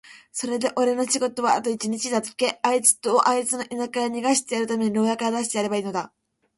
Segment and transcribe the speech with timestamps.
[0.31, 6.11] それでおれの仕事はあと一日だけ、あいつをあいつの田舎へ逃してやるために牢屋から出してやればいいのだ。